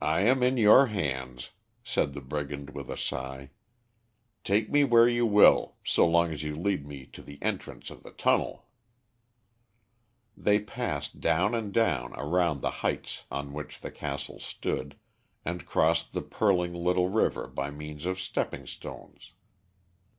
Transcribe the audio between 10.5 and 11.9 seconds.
passed down and